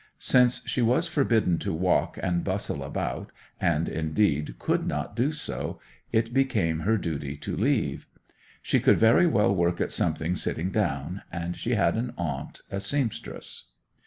[0.17, 5.79] Since she was forbidden to walk and bustle about, and, indeed, could not do so,
[6.11, 8.07] it became her duty to leave.
[8.63, 12.79] She could very well work at something sitting down, and she had an aunt a
[12.79, 13.65] seamstress.